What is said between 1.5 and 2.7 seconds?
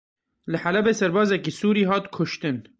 Sûrî hat kuştin.